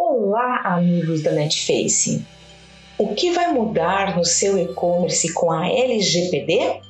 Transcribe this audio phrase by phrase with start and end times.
[0.00, 2.24] Olá, amigos da Netface!
[2.96, 6.80] O que vai mudar no seu e-commerce com a LGPD?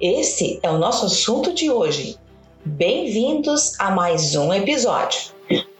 [0.00, 2.16] Esse é o nosso assunto de hoje.
[2.64, 5.30] Bem-vindos a mais um episódio.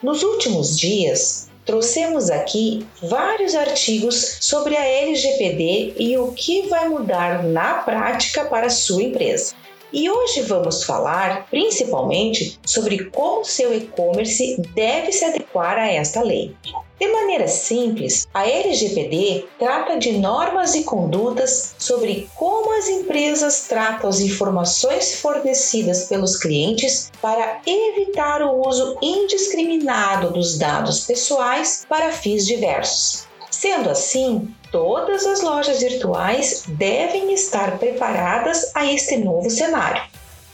[0.01, 7.43] Nos últimos dias, trouxemos aqui vários artigos sobre a LGPD e o que vai mudar
[7.43, 9.53] na prática para a sua empresa.
[9.93, 16.57] E hoje vamos falar principalmente sobre como seu e-commerce deve se adequar a esta lei.
[16.99, 24.09] De maneira simples, a LGPD trata de normas e condutas sobre como as empresas tratam
[24.09, 32.47] as informações fornecidas pelos clientes para evitar o uso indiscriminado dos dados pessoais para fins
[32.47, 33.27] diversos.
[33.51, 40.03] Sendo assim, todas as lojas virtuais devem estar preparadas a este novo cenário.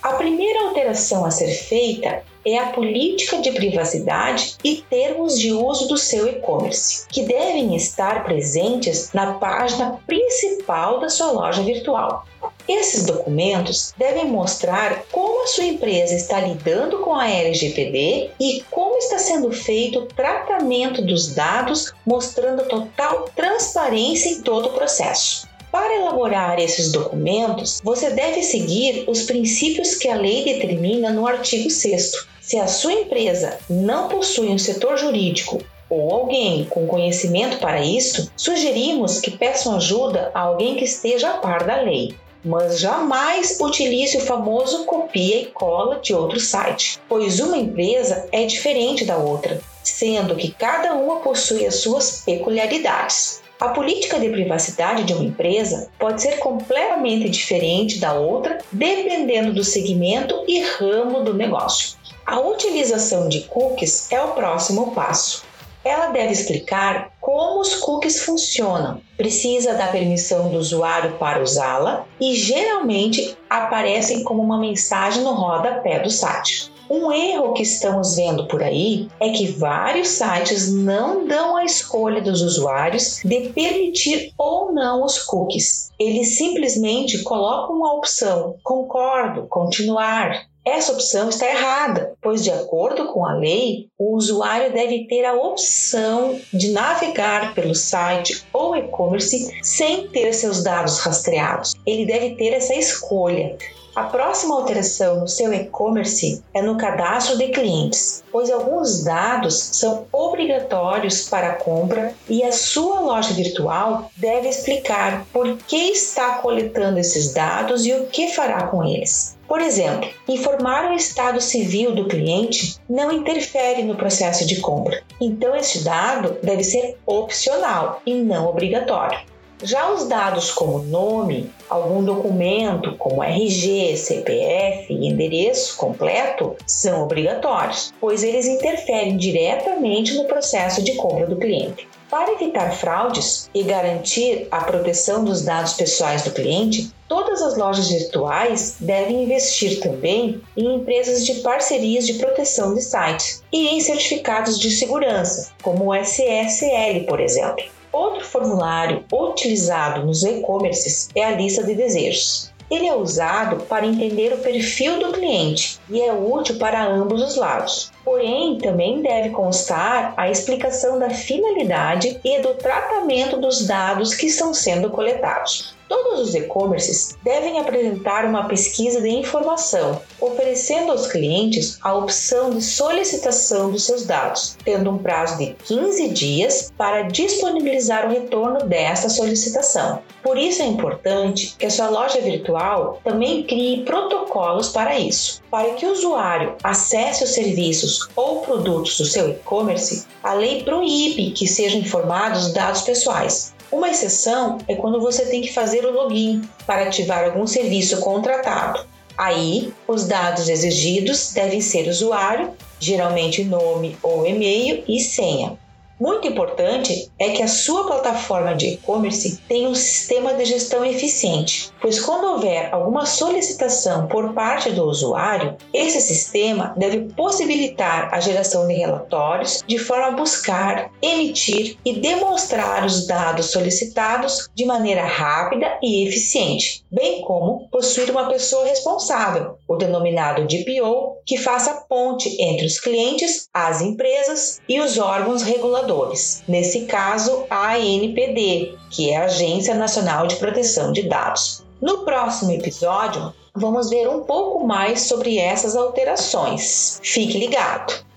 [0.02, 5.86] A primeira alteração a ser feita é a política de privacidade e termos de uso
[5.88, 12.26] do seu e-commerce, que devem estar presentes na página principal da sua loja virtual.
[12.68, 18.98] Esses documentos devem mostrar como a sua empresa está lidando com a LGPD e como
[18.98, 25.48] está sendo feito o tratamento dos dados, mostrando total transparência em todo o processo.
[25.72, 31.70] Para elaborar esses documentos, você deve seguir os princípios que a lei determina no artigo
[31.70, 32.12] 6.
[32.42, 35.58] Se a sua empresa não possui um setor jurídico
[35.88, 41.38] ou alguém com conhecimento para isto, sugerimos que peçam ajuda a alguém que esteja a
[41.38, 47.40] par da lei mas jamais utilize o famoso copia e cola de outro site, pois
[47.40, 53.42] uma empresa é diferente da outra, sendo que cada uma possui as suas peculiaridades.
[53.60, 59.64] A política de privacidade de uma empresa pode ser completamente diferente da outra dependendo do
[59.64, 61.98] segmento e ramo do negócio.
[62.24, 65.44] A utilização de cookies é o próximo passo.
[65.84, 72.34] Ela deve explicar como os cookies funcionam, precisa da permissão do usuário para usá-la e
[72.34, 76.72] geralmente aparecem como uma mensagem no rodapé do site.
[76.88, 82.22] Um erro que estamos vendo por aí é que vários sites não dão a escolha
[82.22, 85.90] dos usuários de permitir ou não os cookies.
[85.98, 93.24] Eles simplesmente colocam a opção concordo, continuar, essa opção está errada, pois, de acordo com
[93.24, 100.08] a lei, o usuário deve ter a opção de navegar pelo site ou e-commerce sem
[100.08, 101.74] ter seus dados rastreados.
[101.86, 103.56] Ele deve ter essa escolha.
[103.98, 110.06] A próxima alteração no seu e-commerce é no cadastro de clientes, pois alguns dados são
[110.12, 117.00] obrigatórios para a compra e a sua loja virtual deve explicar por que está coletando
[117.00, 119.36] esses dados e o que fará com eles.
[119.48, 125.56] Por exemplo, informar o estado civil do cliente não interfere no processo de compra, então
[125.56, 129.18] este dado deve ser opcional e não obrigatório.
[129.62, 137.92] Já os dados como nome, algum documento como RG, CPF e endereço completo são obrigatórios,
[138.00, 141.88] pois eles interferem diretamente no processo de compra do cliente.
[142.08, 147.90] Para evitar fraudes e garantir a proteção dos dados pessoais do cliente, todas as lojas
[147.90, 154.58] virtuais devem investir também em empresas de parcerias de proteção de sites e em certificados
[154.58, 157.64] de segurança, como o SSL, por exemplo.
[157.98, 162.52] Outro formulário utilizado nos e-commerces é a lista de desejos.
[162.70, 167.34] Ele é usado para entender o perfil do cliente e é útil para ambos os
[167.34, 167.90] lados.
[168.04, 174.54] Porém, também deve constar a explicação da finalidade e do tratamento dos dados que estão
[174.54, 175.74] sendo coletados.
[175.88, 182.62] Todos os e-commerces devem apresentar uma pesquisa de informação, oferecendo aos clientes a opção de
[182.62, 189.08] solicitação dos seus dados, tendo um prazo de 15 dias para disponibilizar o retorno desta
[189.08, 190.00] solicitação.
[190.22, 195.40] Por isso é importante que a sua loja virtual também crie protocolos para isso.
[195.50, 201.30] Para que o usuário acesse os serviços ou produtos do seu e-commerce, a lei proíbe
[201.30, 206.42] que sejam informados dados pessoais, uma exceção é quando você tem que fazer o login
[206.66, 208.84] para ativar algum serviço contratado.
[209.16, 215.58] Aí, os dados exigidos devem ser usuário, geralmente nome ou e-mail e senha.
[216.00, 221.72] Muito importante é que a sua plataforma de e-commerce tenha um sistema de gestão eficiente,
[221.80, 228.68] pois quando houver alguma solicitação por parte do usuário, esse sistema deve possibilitar a geração
[228.68, 235.78] de relatórios de forma a buscar, emitir e demonstrar os dados solicitados de maneira rápida
[235.82, 242.64] e eficiente, bem como possuir uma pessoa responsável, o denominado DPO, que faça ponte entre
[242.64, 246.42] os clientes, as empresas e os órgãos reguladores.
[246.48, 251.62] Nesse caso, a ANPD, que é a Agência Nacional de Proteção de Dados.
[251.82, 256.98] No próximo episódio, vamos ver um pouco mais sobre essas alterações.
[257.02, 258.07] Fique ligado!